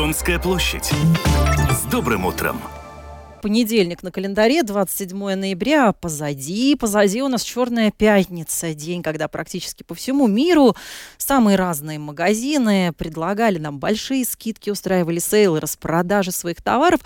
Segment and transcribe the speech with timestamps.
[0.00, 0.90] Домская площадь.
[1.70, 2.58] С добрым утром!
[3.40, 5.92] Понедельник на календаре, 27 ноября.
[5.92, 10.76] Позади, позади у нас Черная пятница, день, когда практически по всему миру
[11.16, 17.00] самые разные магазины предлагали нам большие скидки, устраивали сейлы, распродажи своих товаров.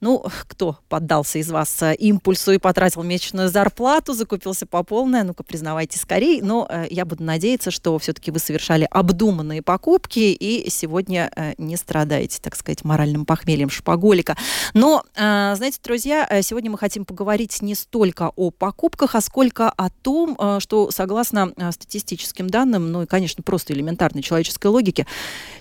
[0.00, 5.42] Ну, кто поддался из вас э, импульсу и потратил месячную зарплату, закупился по полной, ну-ка,
[5.42, 6.42] признавайте скорее.
[6.42, 11.76] Но э, я буду надеяться, что все-таки вы совершали обдуманные покупки и сегодня э, не
[11.76, 14.36] страдаете, так сказать, моральным похмельем шпаголика.
[14.72, 16.26] Но, э, знаете, Здравствуйте, друзья!
[16.30, 20.92] Э, сегодня мы хотим поговорить не столько о покупках, а сколько о том, э, что
[20.92, 25.04] согласно э, статистическим данным, ну и, конечно, просто элементарной человеческой логике,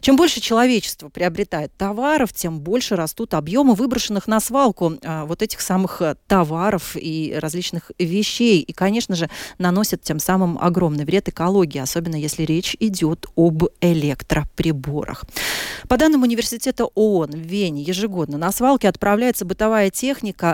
[0.02, 6.02] чем больше человечество приобретает товаров, тем больше растут объемы выброшенных на свалку вот этих самых
[6.27, 8.61] товаров и различных вещей.
[8.61, 15.23] И, конечно же, наносят тем самым огромный вред экологии, особенно если речь идет об электроприборах.
[15.88, 20.02] По данным университета ООН в Вене ежегодно на свалке отправляется бытовая техника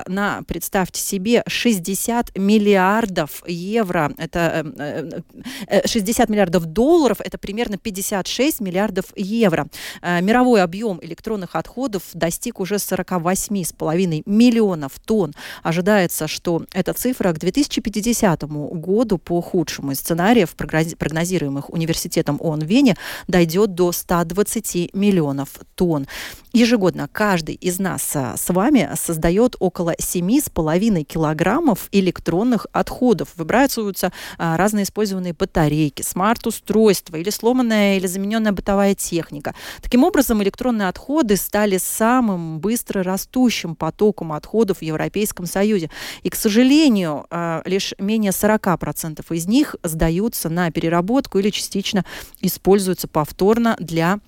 [0.07, 4.13] на, представьте себе, 60 миллиардов евро.
[4.17, 4.63] Это
[5.85, 9.67] 60 э, э, миллиардов долларов, это примерно 56 миллиардов евро.
[10.01, 15.33] Э, мировой объем электронных отходов достиг уже 48,5 миллионов тонн.
[15.63, 22.65] Ожидается, что эта цифра к 2050 году по худшему из сценариев, прогнозируемых университетом ООН в
[22.65, 26.07] Вене, дойдет до 120 миллионов тонн.
[26.53, 33.29] Ежегодно каждый из нас с вами создает около 7,5 килограммов электронных отходов.
[33.35, 39.55] Выбрасываются а, разные использованные батарейки, смарт-устройства или сломанная или замененная бытовая техника.
[39.81, 45.89] Таким образом, электронные отходы стали самым быстро растущим потоком отходов в Европейском Союзе.
[46.23, 52.05] И, к сожалению, а, лишь менее 40% из них сдаются на переработку или частично
[52.41, 54.19] используются повторно для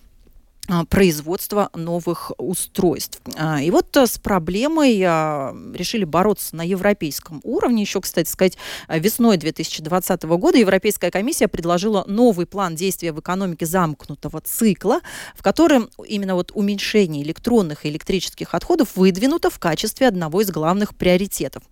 [0.89, 3.19] производства новых устройств.
[3.35, 7.81] А, и вот э, с проблемой а, решили бороться на европейском уровне.
[7.81, 8.57] Еще, кстати сказать,
[8.87, 15.01] весной 2020 года Европейская комиссия предложила новый план действия в экономике замкнутого цикла,
[15.35, 20.95] в котором именно вот уменьшение электронных и электрических отходов выдвинуто в качестве одного из главных
[20.95, 21.63] приоритетов.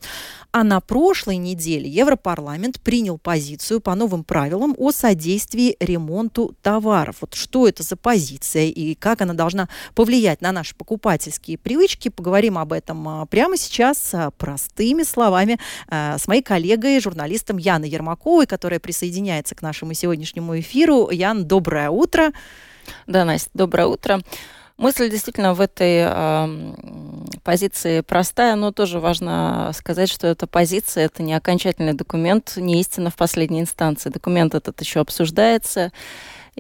[0.52, 7.18] А на прошлой неделе Европарламент принял позицию по новым правилам о содействии ремонту товаров.
[7.22, 12.10] Вот что это за позиция и как она должна повлиять на наши покупательские привычки.
[12.10, 17.90] Поговорим об этом а, прямо сейчас а, простыми словами а, с моей коллегой, журналистом Яной
[17.90, 21.10] Ермаковой, которая присоединяется к нашему сегодняшнему эфиру.
[21.10, 22.32] Ян, доброе утро.
[23.06, 24.22] Да, Настя, доброе утро.
[24.80, 26.74] Мысль действительно в этой э,
[27.44, 33.10] позиции простая, но тоже важно сказать, что эта позиция это не окончательный документ, не истина
[33.10, 34.10] в последней инстанции.
[34.10, 35.92] Документ этот еще обсуждается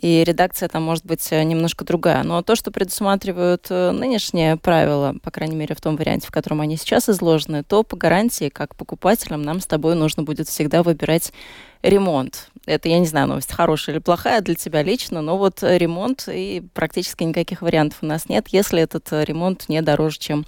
[0.01, 2.23] и редакция там может быть э, немножко другая.
[2.23, 6.61] Но то, что предусматривают э, нынешние правила, по крайней мере в том варианте, в котором
[6.61, 11.33] они сейчас изложены, то по гарантии, как покупателям, нам с тобой нужно будет всегда выбирать
[11.81, 12.49] ремонт.
[12.65, 16.63] Это, я не знаю, новость хорошая или плохая для тебя лично, но вот ремонт и
[16.73, 20.45] практически никаких вариантов у нас нет, если этот ремонт не дороже, чем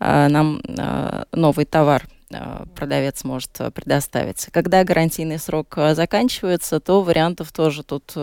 [0.00, 2.04] э, нам э, новый товар.
[2.30, 4.46] Э, продавец может э, предоставить.
[4.52, 8.14] Когда гарантийный срок э, заканчивается, то вариантов тоже тут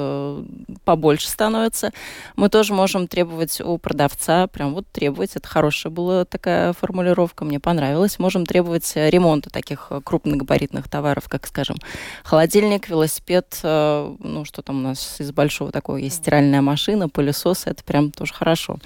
[0.83, 1.91] побольше становится.
[2.35, 7.59] Мы тоже можем требовать у продавца, прям вот требовать, это хорошая была такая формулировка, мне
[7.59, 11.77] понравилась, можем требовать ремонта таких крупногабаритных товаров, как, скажем,
[12.23, 17.83] холодильник, велосипед, ну, что там у нас из большого такого есть стиральная машина, пылесос, это
[17.83, 18.77] прям тоже хорошо.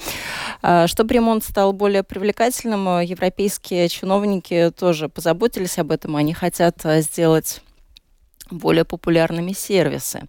[0.61, 7.01] А, чтобы ремонт стал более привлекательным, европейские чиновники тоже позаботились об этом, они хотят э,
[7.01, 7.61] сделать
[8.49, 10.23] более популярными сервисы.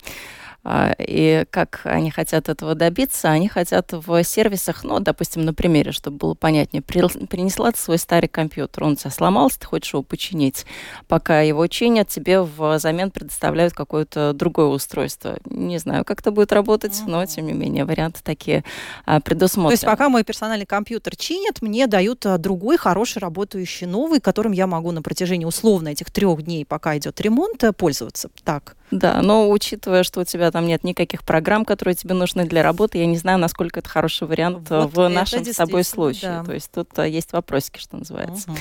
[0.63, 3.31] А, и как они хотят этого добиться?
[3.31, 8.29] Они хотят в сервисах, ну, допустим, на примере, чтобы было понятнее, принесла ты свой старый
[8.29, 10.67] компьютер, он у тебя сломался, ты хочешь его починить.
[11.09, 15.39] Пока его чинят, тебе взамен предоставляют какое-то другое устройство.
[15.47, 18.65] Не знаю, как это будет работать, но, тем не менее, варианты такие
[19.07, 19.71] а, предусмотрены.
[19.71, 24.53] То есть пока мой персональный компьютер чинят, мне дают а, другой, хороший, работающий, новый, которым
[24.53, 28.29] я могу на протяжении условно этих трех дней, пока идет ремонт, э, пользоваться.
[28.45, 28.77] Так.
[28.91, 32.99] Да, но учитывая, что у тебя там нет никаких программ, которые тебе нужны для работы,
[32.99, 36.31] я не знаю, насколько это хороший вариант э, вот в нашем с тобой случае.
[36.31, 36.45] Да.
[36.45, 38.51] То есть тут э, есть вопросики, что называется.
[38.51, 38.59] Угу.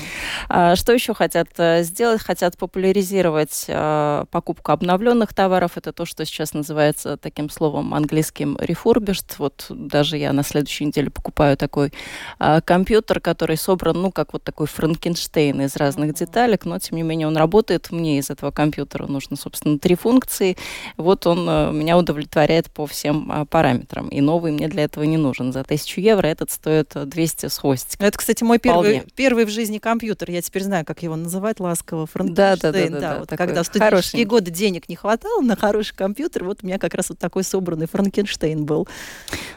[0.48, 2.22] А, что еще хотят э, сделать?
[2.22, 5.72] Хотят популяризировать а, покупку обновленных товаров.
[5.76, 9.34] Это то, что сейчас называется таким словом английским refurbished.
[9.38, 11.92] Вот даже я на следующей неделе покупаю такой
[12.38, 16.18] а, компьютер, который собран, ну, как вот такой Франкенштейн из разных угу.
[16.18, 17.90] деталек, но тем не менее он работает.
[17.90, 20.56] Мне из этого компьютера нужно, собственно, три функции функции.
[20.96, 21.46] Вот он
[21.76, 24.08] меня удовлетворяет по всем параметрам.
[24.08, 25.52] И новый мне для этого не нужен.
[25.52, 28.06] За тысячу евро этот стоит 200 с хвостиком.
[28.06, 30.30] Это, кстати, мой первый, первый в жизни компьютер.
[30.30, 32.08] Я теперь знаю, как его называть ласково.
[32.14, 33.18] Да, да, да, да, да.
[33.20, 36.94] Вот когда в студенческие годы денег не хватало на хороший компьютер, вот у меня как
[36.94, 38.86] раз вот такой собранный Франкенштейн был.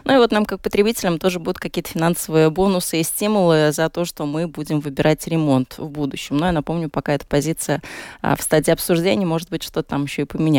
[0.05, 4.05] Ну и вот нам, как потребителям, тоже будут какие-то финансовые бонусы и стимулы за то,
[4.05, 6.37] что мы будем выбирать ремонт в будущем.
[6.37, 7.81] Но я напомню, пока эта позиция
[8.21, 10.52] а, в стадии обсуждения, может быть, что-то там еще и поменяется.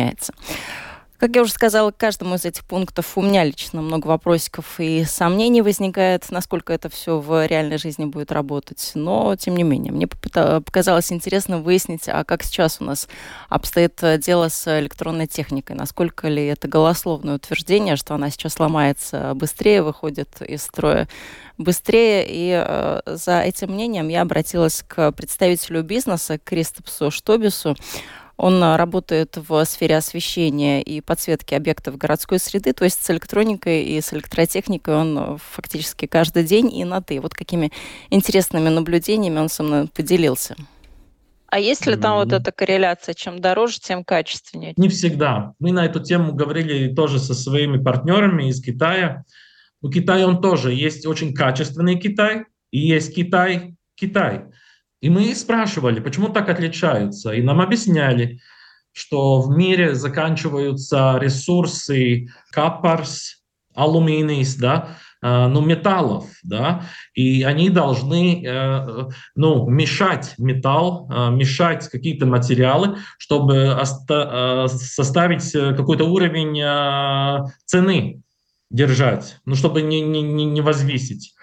[1.17, 5.05] Как я уже сказала, к каждому из этих пунктов у меня лично много вопросиков и
[5.05, 8.91] сомнений возникает, насколько это все в реальной жизни будет работать.
[8.95, 13.07] Но, тем не менее, мне показалось интересно выяснить, а как сейчас у нас
[13.47, 15.77] обстоит дело с электронной техникой.
[15.77, 21.07] Насколько ли это голословное утверждение, что она сейчас ломается быстрее, выходит из строя
[21.57, 22.25] быстрее.
[22.27, 27.77] И э, за этим мнением я обратилась к представителю бизнеса Кристопсу Штобису.
[28.37, 33.83] Он а, работает в сфере освещения и подсветки объектов городской среды, то есть с электроникой
[33.83, 37.19] и с электротехникой он а, фактически каждый день и на «ты».
[37.21, 37.71] Вот какими
[38.09, 40.55] интересными наблюдениями он со мной поделился.
[41.47, 42.23] А есть ли там mm-hmm.
[42.25, 44.73] вот эта корреляция, чем дороже, тем качественнее?
[44.75, 45.53] Не всегда.
[45.59, 49.23] Мы на эту тему говорили тоже со своими партнерами из Китая.
[49.81, 54.45] У Китая он тоже есть очень качественный Китай и есть Китай Китай.
[55.01, 57.31] И мы спрашивали, почему так отличаются.
[57.31, 58.39] И нам объясняли,
[58.91, 63.43] что в мире заканчиваются ресурсы капарс,
[63.75, 66.83] алюминий, да, э, ну, металлов, да,
[67.13, 77.51] и они должны, э, ну, мешать металл, э, мешать какие-то материалы, чтобы составить какой-то уровень
[77.65, 78.21] цены
[78.71, 81.33] держать, ну, чтобы не, не, не возвисить.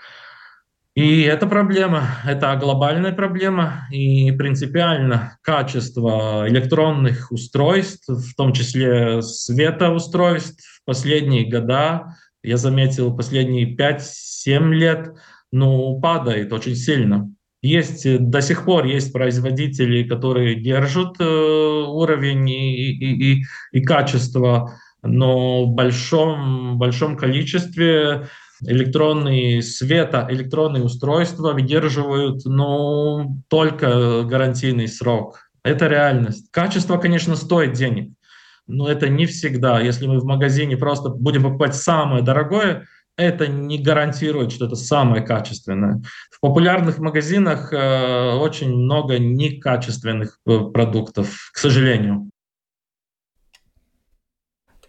[0.95, 10.63] И это проблема, это глобальная проблема, и принципиально качество электронных устройств, в том числе светоустройств,
[10.83, 15.15] в последние года, я заметил, последние 5-7 лет,
[15.51, 17.31] ну, падает очень сильно.
[17.63, 24.75] Есть до сих пор есть производители, которые держат э, уровень и, и, и, и качество,
[25.03, 28.27] но в большом, большом количестве
[28.65, 35.41] электронные света, электронные устройства выдерживают ну, только гарантийный срок.
[35.65, 36.51] Это реальность.
[36.51, 38.13] Качество, конечно, стоит денег,
[38.67, 39.81] но это не всегда.
[39.81, 42.87] Если мы в магазине просто будем покупать самое дорогое,
[43.17, 46.03] это не гарантирует, что это самое качественное.
[46.31, 52.31] В популярных магазинах э, очень много некачественных э, продуктов, к сожалению.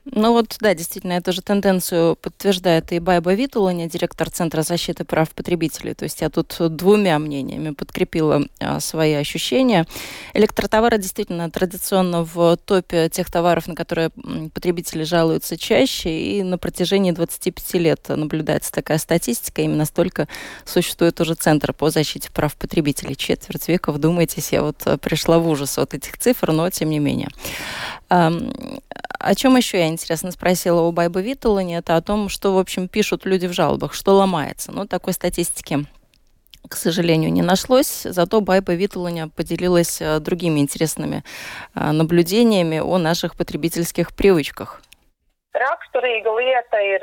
[0.06, 5.30] Ну вот, да, действительно, эту же тенденцию подтверждает и Байба Витуланя, директор Центра защиты прав
[5.30, 5.94] потребителей.
[5.94, 9.88] То есть я тут двумя мнениями подкрепила а, свои ощущения.
[10.34, 14.10] Электротовары действительно традиционно в топе тех товаров, на которые
[14.54, 19.62] потребители жалуются чаще, и на протяжении 25 лет наблюдается такая статистика.
[19.62, 20.28] Именно столько
[20.66, 23.16] существует уже Центр по защите прав потребителей.
[23.16, 27.30] Четверть века, вдумайтесь, я вот пришла в ужас от этих цифр, но тем не менее.
[29.24, 32.88] О чем еще я, интересно, спросила у Байбы Витулани, это о том, что, в общем,
[32.88, 34.72] пишут люди в жалобах, что ломается.
[34.72, 35.86] Ну, такой статистики
[36.70, 38.04] к сожалению, не нашлось.
[38.06, 41.24] Зато Байба Витуланя поделилась э, другими интересными
[41.76, 44.82] э, наблюдениями о наших потребительских привычках.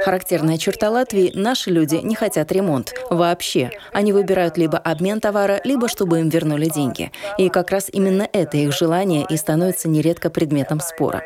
[0.04, 2.92] Характерная черта Латвии– наши люди не хотят ремонт.
[3.08, 3.70] Вообще.
[3.92, 7.12] Они выбирают либо обмен товара, либо чтобы им вернули деньги.
[7.38, 11.24] И как раз именно это их желание и становится нередко предметом спора.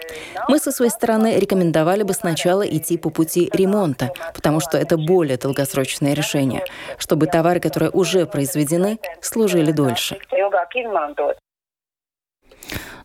[0.48, 5.38] Мы со своей стороны рекомендовали бы сначала идти по пути ремонта, потому что это более
[5.38, 6.62] долгосрочное решение,
[6.98, 10.18] чтобы товары, которые уже произведены, служили дольше.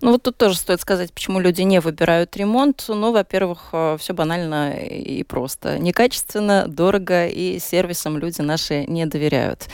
[0.01, 2.85] Ну вот тут тоже стоит сказать, почему люди не выбирают ремонт.
[2.87, 5.77] Ну, во-первых, э, все банально и просто.
[5.77, 9.67] Некачественно, дорого, и сервисам люди наши не доверяют.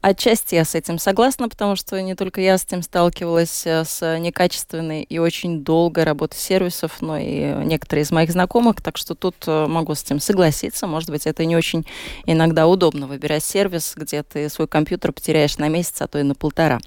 [0.00, 4.18] Отчасти я с этим согласна, потому что не только я с этим сталкивалась э, с
[4.18, 9.36] некачественной и очень долгой работой сервисов, но и некоторые из моих знакомых, так что тут
[9.46, 10.86] э, могу с этим согласиться.
[10.86, 11.84] Может быть, это не очень
[12.24, 16.34] иногда удобно выбирать сервис, где ты свой компьютер потеряешь на месяц, а то и на
[16.34, 16.78] полтора.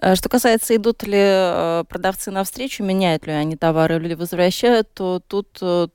[0.00, 5.20] Э, что касается, идут ли э, продавцы навстречу, меняют ли они товары или возвращают, то
[5.26, 5.88] тут э,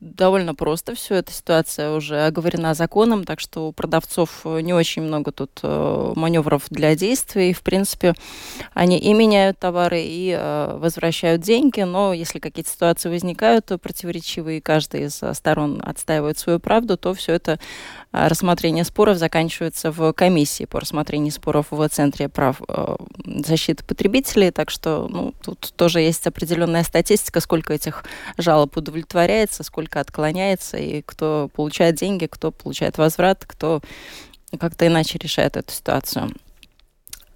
[0.00, 1.16] довольно просто все.
[1.16, 6.96] Эта ситуация уже оговорена законом, так что у продавцов не очень много тут маневров для
[6.96, 7.52] действий.
[7.52, 8.14] В принципе,
[8.72, 10.34] они и меняют товары, и
[10.74, 16.96] возвращают деньги, но если какие-то ситуации возникают противоречивые, и каждый из сторон отстаивает свою правду,
[16.96, 17.58] то все это
[18.12, 22.60] рассмотрение споров заканчивается в комиссии по рассмотрению споров в Центре прав
[23.24, 24.50] защиты потребителей.
[24.50, 28.04] Так что ну, тут тоже есть определенная статистика, сколько этих
[28.38, 33.80] жалоб удовлетворяется, сколько отклоняется, и кто получает деньги, кто получает возврат, кто
[34.58, 36.30] как-то иначе решает эту ситуацию.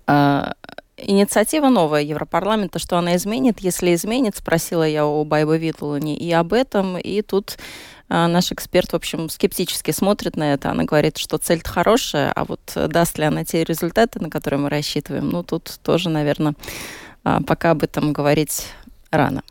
[0.06, 0.54] А,
[0.96, 3.60] инициатива новая Европарламента, что она изменит?
[3.60, 7.58] Если изменит, спросила я у Байба Витлуни и об этом, и тут
[8.08, 10.70] а, наш эксперт, в общем, скептически смотрит на это.
[10.70, 14.68] Она говорит, что цель-то хорошая, а вот даст ли она те результаты, на которые мы
[14.68, 16.54] рассчитываем, ну, тут тоже, наверное,
[17.22, 18.66] а, пока об этом говорить
[19.10, 19.42] рано.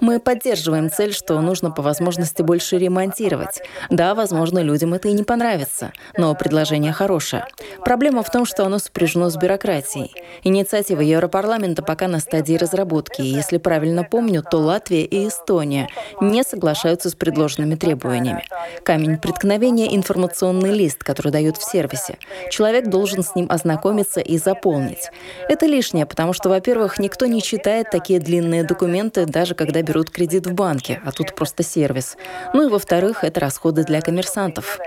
[0.00, 3.62] Мы поддерживаем цель, что нужно по возможности больше ремонтировать.
[3.88, 7.46] Да, возможно, людям это и не понравится, но предложение хорошее.
[7.84, 10.12] Проблема в том, что оно сопряжено с бюрократией.
[10.44, 15.88] Инициатива Европарламента пока на стадии разработки, и если правильно помню, то Латвия и Эстония
[16.20, 18.44] не соглашаются с предложенными требованиями.
[18.84, 22.18] Камень преткновения— информационный лист, который дают в сервисе.
[22.50, 25.10] Человек должен с ним ознакомиться и заполнить.
[25.48, 30.46] Это лишнее, потому что, во-первых, никто не читает такие длинные документы, даже когда берут кредит
[30.46, 32.16] в банке, а тут просто сервис.
[32.52, 34.78] Ну и во-вторых, это расходы для коммерсантов.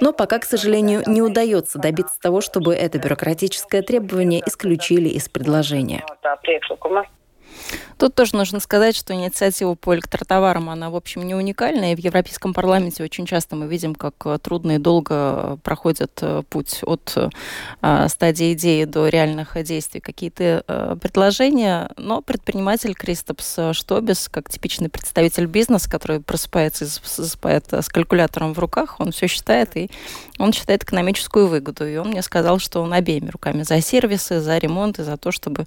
[0.00, 6.04] Но пока, к сожалению, не удается добиться того, чтобы это бюрократическое требование исключили из предложения.
[7.98, 11.92] Тут тоже нужно сказать, что инициатива по электротоварам, она, в общем, не уникальная.
[11.92, 16.42] И в Европейском парламенте очень часто мы видим, как э, трудно и долго проходит э,
[16.48, 21.90] путь от э, стадии идеи до реальных действий какие-то предложения.
[21.96, 28.58] Но предприниматель Кристопс Штобис, как типичный представитель бизнеса, который просыпается и засыпает с калькулятором в
[28.58, 29.90] руках, он все считает, и
[30.38, 31.86] он считает экономическую выгоду.
[31.86, 35.32] И он мне сказал, что он обеими руками за сервисы, за ремонт и за то,
[35.32, 35.66] чтобы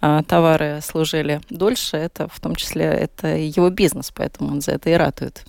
[0.00, 4.94] товары служили дольше, это в том числе это его бизнес, поэтому он за это и
[4.94, 5.44] ратует.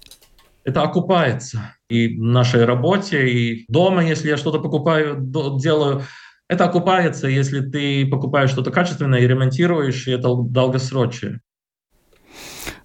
[0.63, 6.03] Это окупается и в нашей работе, и дома, если я что-то покупаю, делаю,
[6.47, 11.41] это окупается, если ты покупаешь что-то качественное и ремонтируешь, и это долгосрочное.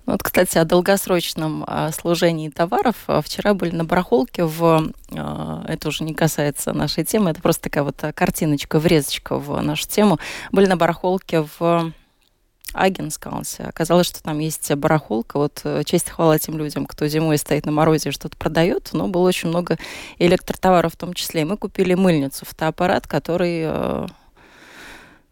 [0.07, 2.97] Вот, кстати, о долгосрочном а, служении товаров.
[3.07, 4.93] А, вчера были на барахолке в...
[5.17, 9.89] А, это уже не касается нашей темы, это просто такая вот картиночка, врезочка в нашу
[9.89, 10.19] тему.
[10.53, 11.93] Были на барахолке в
[12.75, 13.63] Агенскалсе.
[13.63, 15.39] Оказалось, что там есть барахолка.
[15.39, 18.91] Вот э, честь хвала тем людям, кто зимой стоит на морозе и что-то продает.
[18.93, 19.79] Но было очень много
[20.19, 21.43] электротоваров в том числе.
[21.43, 24.07] И мы купили мыльницу, фотоаппарат, который э,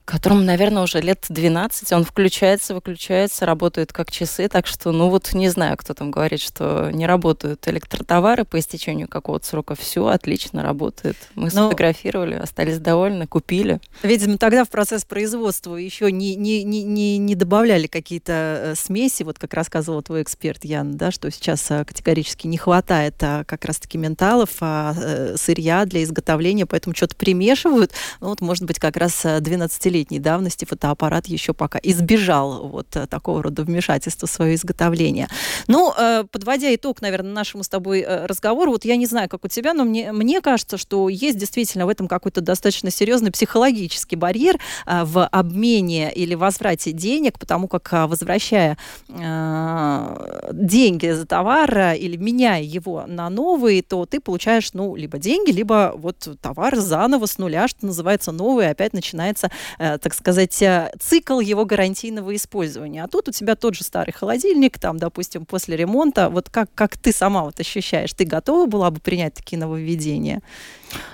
[0.04, 1.92] которому, наверное, уже лет 12.
[1.92, 4.48] Он включается, выключается, работает как часы.
[4.48, 9.08] Так что, ну вот, не знаю, кто там говорит, что не работают электротовары по истечению
[9.08, 9.74] какого-то срока.
[9.74, 11.16] Все отлично работает.
[11.34, 11.62] Мы Но...
[11.62, 13.80] Ну, сфотографировали, остались довольны, купили.
[14.02, 19.22] Видимо, тогда в процесс производства еще не, не, не, не, не добавляли какие-то э, смеси.
[19.22, 23.64] Вот как рассказывал твой эксперт Ян, да, что сейчас э, категорически не хватает а, как
[23.64, 27.92] раз-таки менталов, а, э, сырья для изготовления, поэтому что-то примешивают.
[28.20, 33.06] Ну, вот, может быть, как раз 12 летней давности фотоаппарат еще пока избежал вот э,
[33.06, 35.28] такого рода вмешательства в свое изготовление.
[35.68, 39.44] Ну, э, подводя итог, наверное, нашему с тобой э, разговору, вот я не знаю, как
[39.44, 44.16] у тебя, но мне, мне кажется, что есть действительно в этом какой-то достаточно серьезный психологический
[44.16, 53.04] барьер в обмене или возврате денег, потому как возвращая деньги за товар или меняя его
[53.06, 57.86] на новый, то ты получаешь, ну, либо деньги, либо вот товар заново с нуля, что
[57.86, 59.50] называется, новый, опять начинается
[59.98, 63.02] так сказать, э, цикл его гарантийного использования.
[63.02, 66.28] А тут у тебя тот же старый холодильник, там, допустим, после ремонта.
[66.28, 68.12] Вот как, как ты сама вот ощущаешь?
[68.12, 70.40] Ты готова была бы принять такие нововведения?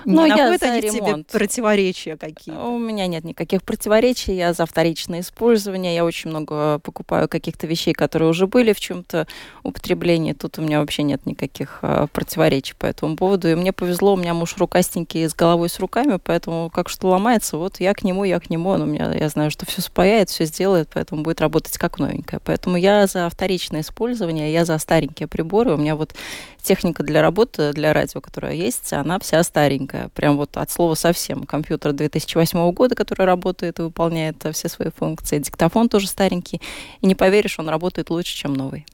[0.05, 1.27] Но не я за они ремонт.
[1.27, 2.67] тебе противоречия какие -то?
[2.69, 4.35] У меня нет никаких противоречий.
[4.35, 5.95] Я за вторичное использование.
[5.95, 9.27] Я очень много покупаю каких-то вещей, которые уже были в чем-то
[9.63, 10.33] употреблении.
[10.33, 13.49] Тут у меня вообще нет никаких uh, противоречий по этому поводу.
[13.49, 17.57] И мне повезло, у меня муж рукастенький с головой с руками, поэтому как что ломается,
[17.57, 18.69] вот я к нему, я к нему.
[18.69, 22.39] Он у меня, я знаю, что все спаяет, все сделает, поэтому будет работать как новенькая.
[22.43, 25.73] Поэтому я за вторичное использование, я за старенькие приборы.
[25.73, 26.13] У меня вот
[26.61, 29.68] техника для работы, для радио, которая есть, она вся старенькая.
[30.13, 31.43] Прям вот от слова совсем.
[31.43, 35.39] Компьютер 2008 года, который работает и выполняет все свои функции.
[35.39, 36.61] Диктофон тоже старенький.
[37.01, 38.85] И не поверишь, он работает лучше, чем новый.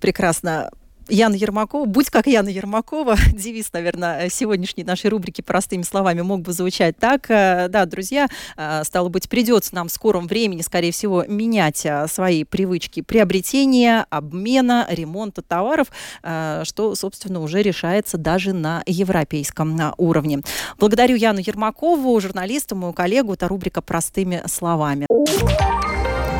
[0.00, 0.70] Прекрасно.
[1.08, 1.84] Яна Ермакова.
[1.84, 3.16] «Будь как Яна Ермакова».
[3.32, 7.30] Девиз, наверное, сегодняшней нашей рубрики «Простыми словами» мог бы звучать так.
[7.30, 12.06] Э, да, друзья, э, стало быть, придется нам в скором времени, скорее всего, менять э,
[12.08, 15.88] свои привычки приобретения, обмена, ремонта товаров,
[16.22, 20.40] что, собственно, уже решается даже на европейском уровне.
[20.78, 23.34] Благодарю Яну Ермакову, журналисту, мою коллегу.
[23.34, 25.06] Это рубрика «Простыми словами».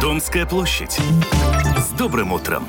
[0.01, 0.99] Домская площадь.
[1.79, 2.67] С добрым утром!